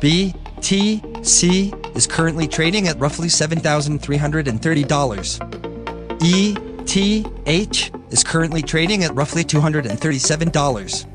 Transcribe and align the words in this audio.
BTC 0.00 1.94
is 1.94 2.06
currently 2.06 2.48
trading 2.48 2.88
at 2.88 2.98
roughly 2.98 3.28
$7,330. 3.28 6.20
ETH 6.22 7.90
is 8.10 8.24
currently 8.24 8.62
trading 8.62 9.04
at 9.04 9.14
roughly 9.14 9.44
$237. 9.44 11.06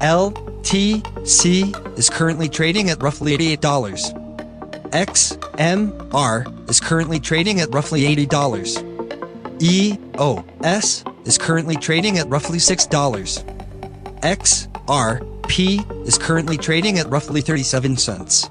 LTC 0.00 1.98
is 1.98 2.08
currently 2.08 2.48
trading 2.48 2.88
at 2.88 3.02
roughly 3.02 3.36
$88. 3.36 4.22
XMR 4.90 6.70
is 6.70 6.80
currently 6.80 7.20
trading 7.20 7.60
at 7.60 7.74
roughly 7.74 8.00
$80. 8.02 8.96
EOS 9.60 11.04
is 11.24 11.38
currently 11.38 11.76
trading 11.76 12.18
at 12.18 12.28
roughly 12.28 12.58
$6. 12.58 13.44
XRP 15.46 16.06
is 16.06 16.18
currently 16.18 16.56
trading 16.56 16.98
at 16.98 17.08
roughly 17.08 17.40
37 17.40 17.96
cents. 17.96 18.48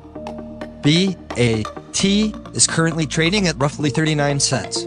BAT 0.81 2.05
is 2.05 2.67
currently 2.67 3.05
trading 3.05 3.47
at 3.47 3.57
roughly 3.57 3.89
39 3.89 4.39
cents. 4.39 4.85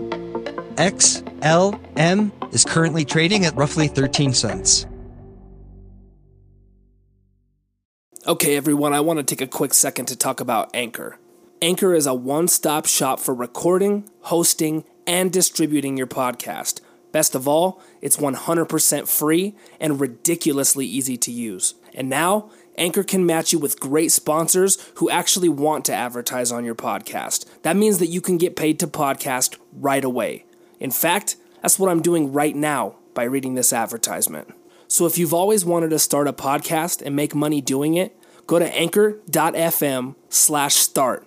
XLM 0.77 2.33
is 2.55 2.65
currently 2.65 3.05
trading 3.05 3.45
at 3.45 3.55
roughly 3.57 3.89
13 3.89 4.33
cents. 4.33 4.87
Okay, 8.27 8.57
everyone, 8.57 8.93
I 8.95 9.01
want 9.01 9.19
to 9.19 9.23
take 9.23 9.41
a 9.41 9.47
quick 9.47 9.75
second 9.75 10.07
to 10.07 10.17
talk 10.17 10.41
about 10.41 10.71
Anchor. 10.75 11.19
Anchor 11.61 11.95
is 11.95 12.07
a 12.07 12.15
one 12.15 12.49
stop 12.49 12.87
shop 12.87 13.21
for 13.21 13.35
recording, 13.35 14.09
hosting, 14.23 14.85
and 15.07 15.33
distributing 15.33 15.97
your 15.99 16.07
podcast. 16.07 16.81
Best 17.11 17.35
of 17.35 17.49
all, 17.49 17.81
it's 18.03 18.19
100% 18.19 19.09
free 19.09 19.55
and 19.81 20.01
ridiculously 20.01 20.87
easy 20.87 21.17
to 21.17 21.33
use. 21.33 21.75
And 21.95 22.09
now, 22.09 22.51
Anchor 22.77 23.03
can 23.03 23.27
match 23.27 23.53
you 23.53 23.59
with 23.59 23.81
great 23.81 24.13
sponsors 24.13 24.79
who 24.97 25.11
actually 25.11 25.49
want 25.49 25.85
to 25.87 25.95
advertise 25.95 26.53
on 26.53 26.65
your 26.65 26.75
podcast. 26.75 27.45
That 27.63 27.77
means 27.77 27.99
that 27.99 28.07
you 28.07 28.21
can 28.21 28.39
get 28.39 28.57
paid 28.57 28.79
to 28.81 28.87
podcast 28.87 29.57
right 29.73 30.05
away. 30.05 30.45
In 30.79 30.91
fact, 30.91 31.37
that's 31.61 31.79
what 31.79 31.91
I'm 31.91 32.03
doing 32.03 32.33
right 32.33 32.55
now 32.55 32.97
by 33.15 33.25
reading 33.25 33.55
this 33.55 33.73
advertisement. 33.73 34.55
So 34.87 35.07
if 35.07 35.19
you've 35.19 35.35
always 35.35 35.65
wanted 35.65 35.91
to 35.91 35.99
start 35.99 36.29
a 36.29 36.33
podcast 36.33 37.03
and 37.03 37.17
make 37.17 37.35
money 37.35 37.61
doing 37.61 37.95
it, 37.95 38.17
go 38.47 38.59
to 38.59 38.75
anchor.fm 38.75 40.15
slash 40.29 40.75
start. 40.77 41.27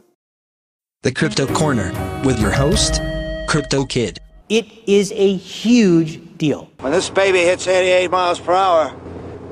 The 1.04 1.12
Crypto 1.12 1.48
Corner 1.48 1.92
with 2.24 2.40
your 2.40 2.52
host, 2.52 3.02
Crypto 3.48 3.86
Kid. 3.86 4.20
It 4.50 4.68
is 4.88 5.12
a 5.14 5.36
huge 5.36 6.38
deal. 6.38 6.70
When 6.80 6.92
this 6.92 7.10
baby 7.10 7.40
hits 7.40 7.68
88 7.68 8.12
miles 8.12 8.40
per 8.40 8.54
hour, 8.54 8.94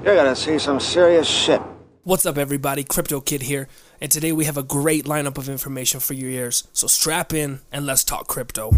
you're 0.03 0.15
gonna 0.15 0.35
see 0.35 0.57
some 0.57 0.79
serious 0.79 1.27
shit. 1.27 1.61
What's 2.03 2.25
up, 2.25 2.37
everybody? 2.37 2.83
Crypto 2.83 3.19
Kid 3.19 3.43
here, 3.43 3.67
and 3.99 4.11
today 4.11 4.31
we 4.31 4.45
have 4.45 4.57
a 4.57 4.63
great 4.63 5.05
lineup 5.05 5.37
of 5.37 5.49
information 5.49 5.99
for 5.99 6.13
your 6.13 6.29
ears. 6.29 6.67
So 6.73 6.87
strap 6.87 7.33
in 7.33 7.59
and 7.71 7.85
let's 7.85 8.03
talk 8.03 8.27
crypto. 8.27 8.71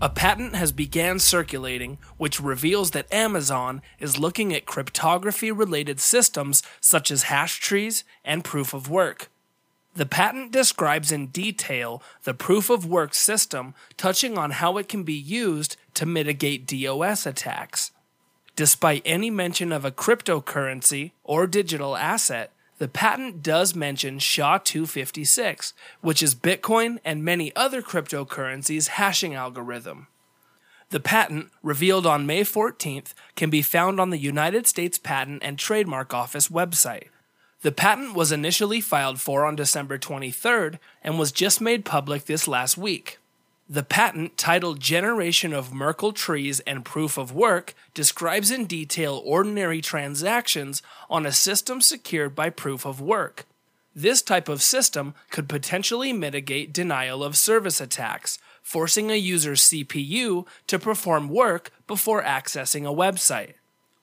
A 0.00 0.08
patent 0.08 0.54
has 0.54 0.70
began 0.70 1.18
circulating 1.18 1.98
which 2.16 2.40
reveals 2.40 2.92
that 2.92 3.12
Amazon 3.12 3.82
is 3.98 4.18
looking 4.18 4.54
at 4.54 4.66
cryptography 4.66 5.50
related 5.50 5.98
systems 5.98 6.62
such 6.80 7.10
as 7.10 7.24
hash 7.24 7.58
trees 7.58 8.04
and 8.24 8.44
proof 8.44 8.74
of 8.74 8.88
work. 8.88 9.28
The 9.94 10.06
patent 10.06 10.52
describes 10.52 11.12
in 11.12 11.28
detail 11.28 12.02
the 12.24 12.34
proof 12.34 12.68
of 12.68 12.86
work 12.86 13.14
system, 13.14 13.74
touching 13.96 14.36
on 14.36 14.52
how 14.52 14.76
it 14.76 14.88
can 14.88 15.04
be 15.04 15.14
used 15.14 15.76
to 15.94 16.06
mitigate 16.06 16.66
DOS 16.66 17.26
attacks. 17.26 17.92
Despite 18.56 19.02
any 19.04 19.30
mention 19.30 19.72
of 19.72 19.84
a 19.84 19.90
cryptocurrency 19.90 21.10
or 21.24 21.46
digital 21.46 21.96
asset, 21.96 22.52
the 22.78 22.88
patent 22.88 23.42
does 23.42 23.74
mention 23.74 24.18
SHA 24.18 24.58
256, 24.58 25.74
which 26.00 26.22
is 26.22 26.34
Bitcoin 26.34 26.98
and 27.04 27.24
many 27.24 27.54
other 27.56 27.82
cryptocurrencies' 27.82 28.88
hashing 28.88 29.34
algorithm. 29.34 30.06
The 30.90 31.00
patent, 31.00 31.50
revealed 31.62 32.06
on 32.06 32.26
May 32.26 32.42
14th, 32.42 33.14
can 33.34 33.50
be 33.50 33.62
found 33.62 33.98
on 33.98 34.10
the 34.10 34.18
United 34.18 34.66
States 34.66 34.98
Patent 34.98 35.42
and 35.42 35.58
Trademark 35.58 36.14
Office 36.14 36.48
website. 36.48 37.08
The 37.62 37.72
patent 37.72 38.14
was 38.14 38.30
initially 38.30 38.80
filed 38.80 39.20
for 39.20 39.44
on 39.44 39.56
December 39.56 39.98
23rd 39.98 40.78
and 41.02 41.18
was 41.18 41.32
just 41.32 41.60
made 41.60 41.84
public 41.84 42.26
this 42.26 42.46
last 42.46 42.76
week. 42.76 43.18
The 43.68 43.82
patent, 43.82 44.36
titled 44.36 44.78
Generation 44.78 45.54
of 45.54 45.72
Merkle 45.72 46.12
Trees 46.12 46.60
and 46.60 46.84
Proof 46.84 47.16
of 47.16 47.32
Work, 47.32 47.72
describes 47.94 48.50
in 48.50 48.66
detail 48.66 49.22
ordinary 49.24 49.80
transactions 49.80 50.82
on 51.08 51.24
a 51.24 51.32
system 51.32 51.80
secured 51.80 52.34
by 52.34 52.50
proof 52.50 52.84
of 52.84 53.00
work. 53.00 53.46
This 53.96 54.20
type 54.20 54.50
of 54.50 54.60
system 54.60 55.14
could 55.30 55.48
potentially 55.48 56.12
mitigate 56.12 56.74
denial 56.74 57.24
of 57.24 57.38
service 57.38 57.80
attacks, 57.80 58.38
forcing 58.62 59.10
a 59.10 59.14
user's 59.14 59.62
CPU 59.62 60.46
to 60.66 60.78
perform 60.78 61.30
work 61.30 61.70
before 61.86 62.22
accessing 62.22 62.82
a 62.82 62.94
website. 62.94 63.54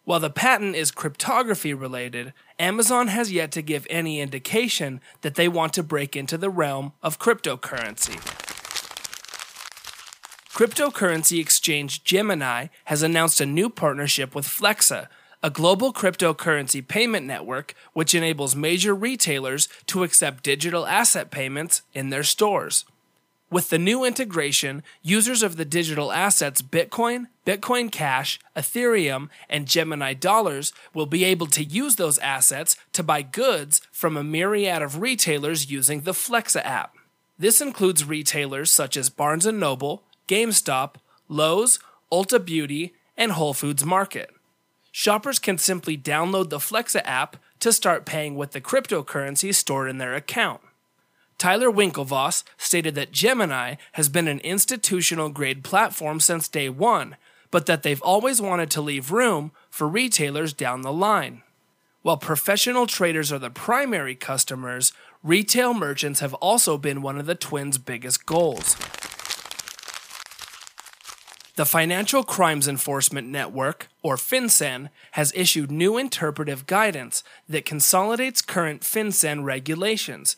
While 0.06 0.22
the 0.22 0.32
patent 0.32 0.76
is 0.76 0.90
cryptography 0.90 1.76
related, 1.76 2.34
Amazon 2.58 3.10
has 3.10 3.32
yet 3.32 3.52
to 3.52 3.62
give 3.62 3.86
any 3.92 4.22
indication 4.22 5.02
that 5.22 5.36
they 5.36 5.48
want 5.48 5.74
to 5.74 5.84
break 5.84 6.16
into 6.16 6.36
the 6.40 6.50
realm 6.50 6.94
of 7.04 7.20
cryptocurrency. 7.20 8.50
Cryptocurrency 10.53 11.39
exchange 11.39 12.03
Gemini 12.03 12.67
has 12.85 13.01
announced 13.01 13.39
a 13.39 13.45
new 13.45 13.69
partnership 13.69 14.35
with 14.35 14.45
Flexa, 14.45 15.07
a 15.41 15.50
global 15.50 15.94
cryptocurrency 15.94 16.85
payment 16.85 17.25
network 17.25 17.73
which 17.94 18.13
enables 18.13 18.53
major 18.53 18.94
retailers 18.94 19.69
to 19.85 20.03
accept 20.03 20.44
digital 20.44 20.85
asset 20.85 21.31
payments 21.31 21.84
in 21.94 22.09
their 22.09 22.23
stores. 22.23 22.84
With 23.50 23.69
the 23.69 23.79
new 23.79 24.03
integration, 24.03 24.84
users 25.01 25.41
of 25.41 25.56
the 25.56 25.63
digital 25.63 26.12
assets 26.12 26.62
Bitcoin, 26.62 27.28
Bitcoin 27.45 27.89
Cash, 27.89 28.38
Ethereum, 28.53 29.29
and 29.50 29.66
Gemini 29.66 30.13
dollars 30.13 30.73
will 30.94 31.06
be 31.06 31.23
able 31.23 31.47
to 31.47 31.63
use 31.63 31.95
those 31.95 32.18
assets 32.19 32.75
to 32.91 33.03
buy 33.03 33.22
goods 33.22 33.81
from 33.89 34.18
a 34.18 34.23
myriad 34.23 34.81
of 34.81 35.01
retailers 35.01 35.72
using 35.72 36.01
the 36.01 36.12
Flexa 36.12 36.63
app. 36.66 36.94
This 37.39 37.62
includes 37.62 38.03
retailers 38.03 38.69
such 38.69 38.97
as 38.97 39.09
Barnes 39.09 39.45
& 39.45 39.51
Noble, 39.51 40.03
GameStop, 40.28 40.96
Lowe's, 41.28 41.80
Ulta 42.12 42.44
Beauty, 42.44 42.94
and 43.18 43.34
Whole 43.34 43.54
Foods 43.54 43.86
Market. 43.86 44.30
Shoppers 44.92 45.40
can 45.40 45.58
simply 45.58 45.98
download 45.98 46.50
the 46.50 46.58
Flexa 46.58 47.02
app 47.06 47.38
to 47.59 47.72
start 47.72 48.06
paying 48.06 48.36
with 48.36 48.52
the 48.52 48.62
cryptocurrency 48.62 49.54
stored 49.54 49.90
in 49.90 49.98
their 49.98 50.16
account. 50.16 50.62
Tyler 51.38 51.72
Winklevoss 51.72 52.44
stated 52.58 52.94
that 52.96 53.12
Gemini 53.12 53.76
has 53.94 54.10
been 54.10 54.28
an 54.28 54.40
institutional 54.40 55.30
grade 55.30 55.64
platform 55.64 56.20
since 56.20 56.48
day 56.48 56.70
one, 56.70 57.16
but 57.50 57.66
that 57.66 57.84
they've 57.84 58.02
always 58.02 58.42
wanted 58.42 58.70
to 58.72 58.81
leave 58.81 59.12
room 59.12 59.52
for 59.70 59.88
retailers 59.88 60.54
down 60.54 60.81
the 60.81 60.94
line. 60.94 61.42
While 62.02 62.18
professional 62.18 62.88
traders 62.88 63.31
are 63.31 63.40
the 63.40 63.50
primary 63.50 64.16
customers, 64.16 64.92
retail 65.24 65.74
merchants 65.74 66.20
have 66.20 66.34
also 66.36 66.78
been 66.78 67.02
one 67.02 67.18
of 67.18 67.28
the 67.28 67.36
twins' 67.36 67.78
biggest 67.78 68.26
goals. 68.26 68.76
The 71.56 71.66
Financial 71.66 72.23
Crimes 72.23 72.67
Enforcement 72.67 73.28
Network, 73.28 73.89
or 74.01 74.16
FinCEN, 74.16 74.89
has 75.12 75.34
issued 75.35 75.69
new 75.69 75.97
interpretive 75.97 76.66
guidance 76.66 77.23
that 77.50 77.66
consolidates 77.66 78.41
current 78.41 78.81
FinCEN 78.81 79.44
regulations 79.44 80.38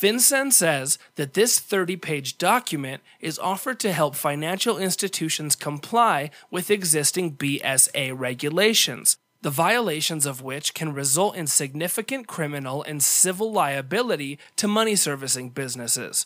FinCEN 0.00 0.50
says 0.50 0.98
that 1.16 1.34
this 1.34 1.58
30 1.58 1.96
page 1.96 2.38
document 2.38 3.02
is 3.20 3.38
offered 3.38 3.78
to 3.80 3.92
help 3.92 4.14
financial 4.14 4.78
institutions 4.78 5.54
comply 5.54 6.30
with 6.50 6.70
existing 6.70 7.36
BSA 7.36 8.18
regulations, 8.18 9.18
the 9.42 9.50
violations 9.50 10.24
of 10.24 10.40
which 10.40 10.72
can 10.72 10.94
result 10.94 11.36
in 11.36 11.46
significant 11.46 12.26
criminal 12.26 12.82
and 12.82 13.02
civil 13.02 13.52
liability 13.52 14.38
to 14.56 14.66
money 14.66 14.96
servicing 14.96 15.50
businesses. 15.50 16.24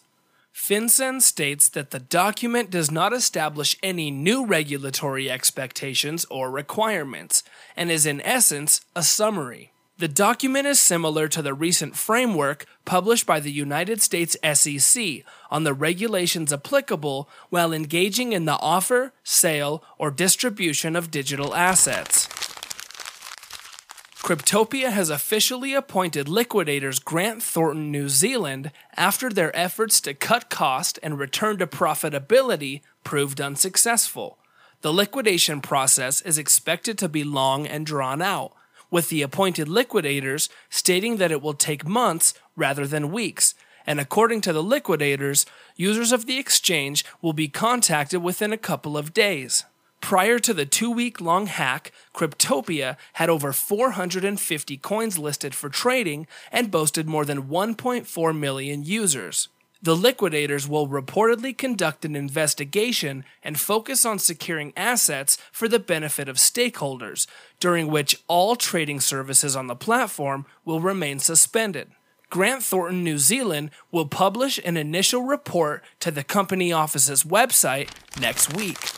FinCEN 0.54 1.20
states 1.20 1.68
that 1.70 1.90
the 1.90 1.98
document 1.98 2.70
does 2.70 2.88
not 2.88 3.12
establish 3.12 3.76
any 3.82 4.10
new 4.12 4.46
regulatory 4.46 5.28
expectations 5.28 6.24
or 6.30 6.48
requirements, 6.48 7.42
and 7.76 7.90
is 7.90 8.06
in 8.06 8.20
essence 8.20 8.80
a 8.94 9.02
summary. 9.02 9.72
The 9.98 10.08
document 10.08 10.66
is 10.66 10.78
similar 10.78 11.26
to 11.28 11.42
the 11.42 11.54
recent 11.54 11.96
framework 11.96 12.66
published 12.84 13.26
by 13.26 13.40
the 13.40 13.52
United 13.52 14.00
States 14.00 14.36
SEC 14.54 15.24
on 15.50 15.64
the 15.64 15.74
regulations 15.74 16.52
applicable 16.52 17.28
while 17.50 17.72
engaging 17.72 18.32
in 18.32 18.44
the 18.44 18.58
offer, 18.60 19.12
sale, 19.24 19.82
or 19.98 20.10
distribution 20.10 20.94
of 20.94 21.10
digital 21.10 21.54
assets. 21.54 22.28
Cryptopia 24.24 24.90
has 24.90 25.10
officially 25.10 25.74
appointed 25.74 26.30
liquidators 26.30 26.98
Grant 26.98 27.42
Thornton 27.42 27.90
New 27.90 28.08
Zealand 28.08 28.70
after 28.96 29.28
their 29.28 29.54
efforts 29.54 30.00
to 30.00 30.14
cut 30.14 30.48
cost 30.48 30.98
and 31.02 31.18
return 31.18 31.58
to 31.58 31.66
profitability 31.66 32.80
proved 33.04 33.38
unsuccessful. 33.38 34.38
The 34.80 34.94
liquidation 34.94 35.60
process 35.60 36.22
is 36.22 36.38
expected 36.38 36.96
to 36.98 37.08
be 37.10 37.22
long 37.22 37.66
and 37.66 37.84
drawn 37.84 38.22
out 38.22 38.54
with 38.90 39.10
the 39.10 39.20
appointed 39.20 39.68
liquidators 39.68 40.48
stating 40.70 41.18
that 41.18 41.30
it 41.30 41.42
will 41.42 41.52
take 41.52 41.86
months 41.86 42.32
rather 42.56 42.86
than 42.86 43.12
weeks. 43.12 43.54
And 43.86 44.00
according 44.00 44.40
to 44.40 44.54
the 44.54 44.62
liquidators, 44.62 45.44
users 45.76 46.12
of 46.12 46.24
the 46.24 46.38
exchange 46.38 47.04
will 47.20 47.34
be 47.34 47.48
contacted 47.48 48.22
within 48.22 48.54
a 48.54 48.56
couple 48.56 48.96
of 48.96 49.12
days. 49.12 49.64
Prior 50.04 50.38
to 50.38 50.52
the 50.52 50.66
two 50.66 50.90
week 50.90 51.18
long 51.18 51.46
hack, 51.46 51.90
Cryptopia 52.14 52.98
had 53.14 53.30
over 53.30 53.54
450 53.54 54.76
coins 54.76 55.18
listed 55.18 55.54
for 55.54 55.70
trading 55.70 56.26
and 56.52 56.70
boasted 56.70 57.08
more 57.08 57.24
than 57.24 57.44
1.4 57.44 58.38
million 58.38 58.84
users. 58.84 59.48
The 59.80 59.96
liquidators 59.96 60.68
will 60.68 60.88
reportedly 60.88 61.56
conduct 61.56 62.04
an 62.04 62.16
investigation 62.16 63.24
and 63.42 63.58
focus 63.58 64.04
on 64.04 64.18
securing 64.18 64.74
assets 64.76 65.38
for 65.50 65.68
the 65.68 65.78
benefit 65.78 66.28
of 66.28 66.36
stakeholders, 66.36 67.26
during 67.58 67.86
which 67.86 68.22
all 68.28 68.56
trading 68.56 69.00
services 69.00 69.56
on 69.56 69.68
the 69.68 69.74
platform 69.74 70.44
will 70.66 70.80
remain 70.82 71.18
suspended. 71.18 71.88
Grant 72.28 72.62
Thornton 72.62 73.02
New 73.02 73.16
Zealand 73.16 73.70
will 73.90 74.06
publish 74.06 74.60
an 74.66 74.76
initial 74.76 75.22
report 75.22 75.82
to 76.00 76.10
the 76.10 76.24
company 76.24 76.74
office's 76.74 77.24
website 77.24 77.88
next 78.20 78.54
week. 78.54 78.93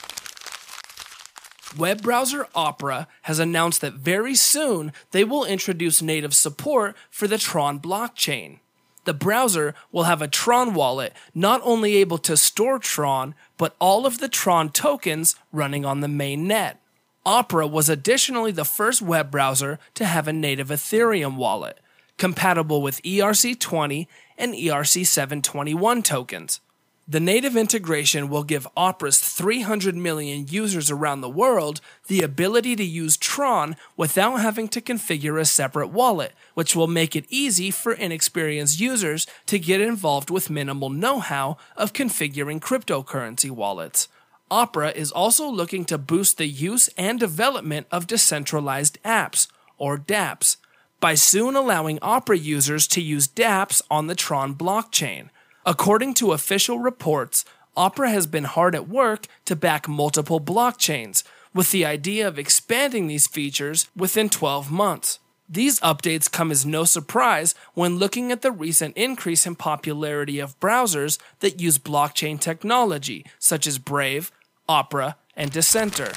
Web 1.76 2.02
browser 2.02 2.46
Opera 2.54 3.08
has 3.22 3.38
announced 3.38 3.80
that 3.80 3.94
very 3.94 4.34
soon 4.34 4.92
they 5.10 5.24
will 5.24 5.44
introduce 5.44 6.00
native 6.00 6.34
support 6.34 6.96
for 7.10 7.28
the 7.28 7.38
Tron 7.38 7.80
blockchain 7.80 8.58
the 9.06 9.14
browser 9.14 9.74
will 9.90 10.02
have 10.02 10.20
a 10.20 10.28
Tron 10.28 10.74
wallet 10.74 11.14
not 11.34 11.62
only 11.64 11.96
able 11.96 12.18
to 12.18 12.36
store 12.36 12.78
Tron, 12.78 13.34
but 13.56 13.74
all 13.80 14.04
of 14.04 14.18
the 14.18 14.28
Tron 14.28 14.68
tokens 14.68 15.36
running 15.52 15.86
on 15.86 16.00
the 16.00 16.08
main 16.08 16.46
net. 16.46 16.82
Opera 17.24 17.66
was 17.66 17.88
additionally 17.88 18.52
the 18.52 18.64
first 18.64 19.00
web 19.00 19.30
browser 19.30 19.78
to 19.94 20.04
have 20.04 20.28
a 20.28 20.32
native 20.32 20.68
Ethereum 20.68 21.36
wallet, 21.36 21.80
compatible 22.18 22.82
with 22.82 23.02
ERC20 23.02 24.06
and 24.36 24.54
ERC721 24.54 26.04
tokens. 26.04 26.60
The 27.08 27.20
native 27.20 27.56
integration 27.56 28.28
will 28.28 28.42
give 28.42 28.66
Opera's 28.76 29.20
300 29.20 29.94
million 29.94 30.48
users 30.48 30.90
around 30.90 31.20
the 31.20 31.28
world 31.28 31.80
the 32.08 32.20
ability 32.22 32.74
to 32.74 32.84
use 32.84 33.16
Tron 33.16 33.76
without 33.96 34.40
having 34.40 34.66
to 34.68 34.80
configure 34.80 35.40
a 35.40 35.44
separate 35.44 35.88
wallet, 35.88 36.32
which 36.54 36.74
will 36.74 36.88
make 36.88 37.14
it 37.14 37.24
easy 37.28 37.70
for 37.70 37.92
inexperienced 37.92 38.80
users 38.80 39.24
to 39.46 39.60
get 39.60 39.80
involved 39.80 40.30
with 40.30 40.50
minimal 40.50 40.90
know 40.90 41.20
how 41.20 41.58
of 41.76 41.92
configuring 41.92 42.58
cryptocurrency 42.58 43.52
wallets. 43.52 44.08
Opera 44.50 44.90
is 44.90 45.12
also 45.12 45.48
looking 45.48 45.84
to 45.84 45.98
boost 45.98 46.38
the 46.38 46.48
use 46.48 46.88
and 46.98 47.20
development 47.20 47.86
of 47.92 48.08
decentralized 48.08 49.00
apps, 49.04 49.46
or 49.78 49.96
dApps, 49.96 50.56
by 50.98 51.14
soon 51.14 51.54
allowing 51.54 52.00
Opera 52.02 52.36
users 52.36 52.88
to 52.88 53.00
use 53.00 53.28
dApps 53.28 53.80
on 53.88 54.08
the 54.08 54.16
Tron 54.16 54.56
blockchain. 54.56 55.28
According 55.68 56.14
to 56.14 56.30
official 56.30 56.78
reports, 56.78 57.44
Opera 57.76 58.08
has 58.10 58.28
been 58.28 58.44
hard 58.44 58.76
at 58.76 58.88
work 58.88 59.26
to 59.46 59.56
back 59.56 59.88
multiple 59.88 60.40
blockchains, 60.40 61.24
with 61.52 61.72
the 61.72 61.84
idea 61.84 62.28
of 62.28 62.38
expanding 62.38 63.08
these 63.08 63.26
features 63.26 63.88
within 63.96 64.28
12 64.28 64.70
months. 64.70 65.18
These 65.48 65.80
updates 65.80 66.30
come 66.30 66.52
as 66.52 66.64
no 66.64 66.84
surprise 66.84 67.56
when 67.74 67.98
looking 67.98 68.30
at 68.30 68.42
the 68.42 68.52
recent 68.52 68.96
increase 68.96 69.44
in 69.44 69.56
popularity 69.56 70.38
of 70.38 70.58
browsers 70.60 71.18
that 71.40 71.60
use 71.60 71.78
blockchain 71.78 72.38
technology, 72.38 73.26
such 73.40 73.66
as 73.66 73.78
Brave, 73.78 74.30
Opera, 74.68 75.16
and 75.36 75.50
Dissenter. 75.50 76.12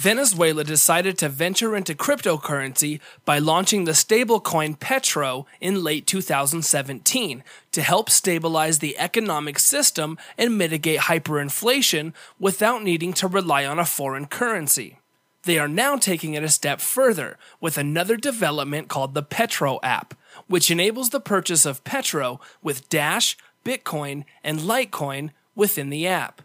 Venezuela 0.00 0.64
decided 0.64 1.18
to 1.18 1.28
venture 1.28 1.76
into 1.76 1.94
cryptocurrency 1.94 3.00
by 3.26 3.38
launching 3.38 3.84
the 3.84 3.92
stablecoin 3.92 4.80
Petro 4.80 5.44
in 5.60 5.84
late 5.84 6.06
2017 6.06 7.44
to 7.72 7.82
help 7.82 8.08
stabilize 8.08 8.78
the 8.78 8.98
economic 8.98 9.58
system 9.58 10.16
and 10.38 10.56
mitigate 10.56 11.00
hyperinflation 11.00 12.14
without 12.38 12.82
needing 12.82 13.12
to 13.12 13.28
rely 13.28 13.66
on 13.66 13.78
a 13.78 13.84
foreign 13.84 14.24
currency. 14.24 14.96
They 15.42 15.58
are 15.58 15.68
now 15.68 15.98
taking 15.98 16.32
it 16.32 16.42
a 16.42 16.48
step 16.48 16.80
further 16.80 17.36
with 17.60 17.76
another 17.76 18.16
development 18.16 18.88
called 18.88 19.12
the 19.12 19.22
Petro 19.22 19.80
app, 19.82 20.14
which 20.46 20.70
enables 20.70 21.10
the 21.10 21.20
purchase 21.20 21.66
of 21.66 21.84
Petro 21.84 22.40
with 22.62 22.88
Dash, 22.88 23.36
Bitcoin, 23.66 24.24
and 24.42 24.60
Litecoin 24.60 25.32
within 25.54 25.90
the 25.90 26.06
app. 26.06 26.40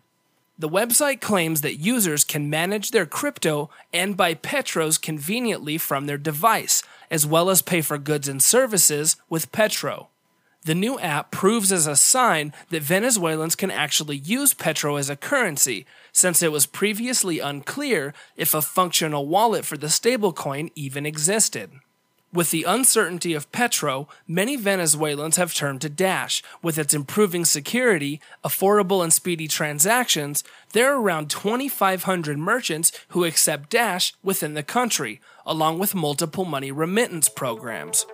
The 0.58 0.70
website 0.70 1.20
claims 1.20 1.62
that 1.62 1.82
users 1.82 2.24
can 2.24 2.50
manage 2.50 2.92
their 2.92 3.06
crypto 3.06 3.70
and 3.92 4.16
buy 4.16 4.36
Petros 4.36 4.98
conveniently 4.98 5.78
from 5.78 6.06
their 6.06 6.18
device, 6.18 6.82
as 7.12 7.26
well 7.26 7.50
as 7.50 7.62
pay 7.62 7.82
for 7.82 7.98
goods 7.98 8.30
and 8.30 8.42
services 8.42 9.18
with 9.30 9.52
Petro. 9.52 10.08
The 10.64 10.74
new 10.74 10.98
app 10.98 11.30
proves 11.30 11.74
as 11.74 11.88
a 11.88 11.98
sign 11.98 12.54
that 12.70 12.82
Venezuelans 12.82 13.56
can 13.56 13.70
actually 13.70 14.18
use 14.18 14.54
Petro 14.54 14.96
as 14.96 15.10
a 15.10 15.18
currency, 15.18 15.86
since 16.14 16.42
it 16.42 16.54
was 16.54 16.66
previously 16.66 17.40
unclear 17.40 18.14
if 18.38 18.54
a 18.54 18.62
functional 18.62 19.28
wallet 19.28 19.66
for 19.66 19.78
the 19.78 19.88
stablecoin 19.88 20.72
even 20.74 21.06
existed. 21.06 21.72
With 22.36 22.52
the 22.52 22.66
uncertainty 22.66 23.34
of 23.34 23.50
Petro, 23.54 24.10
many 24.28 24.58
Venezuelans 24.58 25.38
have 25.38 25.54
turned 25.54 25.80
to 25.82 25.90
Dash. 25.90 26.44
With 26.62 26.78
its 26.78 26.94
improving 26.94 27.46
security, 27.46 28.20
affordable 28.44 29.02
and 29.02 29.14
speedy 29.14 29.48
transactions, 29.48 30.44
there 30.74 30.92
are 30.92 31.02
around 31.02 31.30
2,500 31.30 32.38
merchants 32.38 32.92
who 33.10 33.24
accept 33.24 33.70
Dash 33.70 34.14
within 34.22 34.54
the 34.54 34.64
country, 34.64 35.22
along 35.46 35.80
with 35.80 35.96
multiple 35.96 36.44
money 36.44 36.74
remittance 36.74 37.30
programs. 37.30 38.06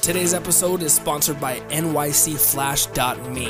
Today's 0.00 0.32
episode 0.32 0.80
is 0.80 0.94
sponsored 0.94 1.38
by 1.38 1.60
NYCFlash.me. 1.68 3.48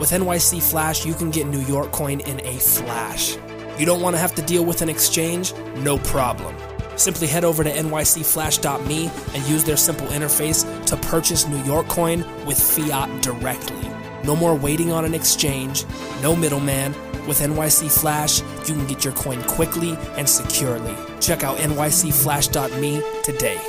With 0.00 0.12
NYC 0.12 0.62
Flash, 0.62 1.04
you 1.04 1.12
can 1.12 1.30
get 1.30 1.46
New 1.46 1.60
York 1.60 1.92
coin 1.92 2.20
in 2.20 2.40
a 2.40 2.54
flash. 2.54 3.36
You 3.78 3.84
don't 3.84 4.00
want 4.00 4.16
to 4.16 4.20
have 4.20 4.34
to 4.36 4.42
deal 4.42 4.64
with 4.64 4.80
an 4.80 4.88
exchange? 4.88 5.52
No 5.76 5.98
problem. 5.98 6.56
Simply 6.98 7.26
head 7.28 7.44
over 7.44 7.64
to 7.64 7.70
nycflash.me 7.70 9.10
and 9.34 9.48
use 9.48 9.64
their 9.64 9.76
simple 9.76 10.08
interface 10.08 10.86
to 10.86 10.96
purchase 10.96 11.46
New 11.46 11.62
York 11.62 11.88
coin 11.88 12.24
with 12.44 12.60
fiat 12.60 13.22
directly. 13.22 13.88
No 14.24 14.34
more 14.36 14.54
waiting 14.54 14.92
on 14.92 15.04
an 15.04 15.14
exchange, 15.14 15.84
no 16.22 16.36
middleman. 16.36 16.92
With 17.26 17.40
NYC 17.40 17.90
Flash, 17.90 18.40
you 18.68 18.74
can 18.74 18.86
get 18.86 19.04
your 19.04 19.14
coin 19.14 19.42
quickly 19.44 19.96
and 20.16 20.28
securely. 20.28 20.94
Check 21.20 21.44
out 21.44 21.58
nycflash.me 21.58 23.02
today. 23.22 23.60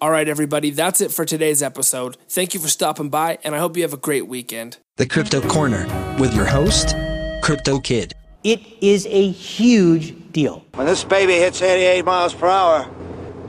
All 0.00 0.10
right, 0.10 0.28
everybody, 0.28 0.70
that's 0.70 1.00
it 1.00 1.10
for 1.10 1.24
today's 1.24 1.62
episode. 1.62 2.16
Thank 2.28 2.54
you 2.54 2.60
for 2.60 2.68
stopping 2.68 3.08
by, 3.08 3.38
and 3.42 3.54
I 3.54 3.58
hope 3.58 3.76
you 3.76 3.82
have 3.82 3.94
a 3.94 3.98
great 3.98 4.28
weekend. 4.28 4.76
The 4.96 5.06
Crypto 5.06 5.40
Corner 5.40 5.86
with 6.18 6.34
your 6.34 6.44
host, 6.44 6.94
Crypto 7.42 7.80
Kid. 7.80 8.14
It 8.46 8.60
is 8.80 9.06
a 9.06 9.28
huge 9.32 10.14
deal. 10.30 10.64
When 10.74 10.86
this 10.86 11.02
baby 11.02 11.32
hits 11.32 11.60
88 11.60 12.04
miles 12.04 12.32
per 12.32 12.46
hour, 12.46 12.88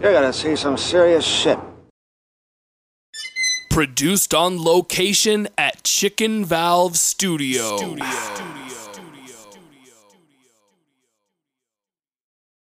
you're 0.02 0.12
gonna 0.12 0.34
see 0.34 0.56
some 0.56 0.76
serious 0.76 1.24
shit. 1.24 1.60
Produced 3.70 4.34
on 4.34 4.58
location 4.60 5.50
at 5.56 5.84
Chicken 5.84 6.44
Valve 6.44 6.98
Studio. 6.98 7.78
Studio. 7.78 8.67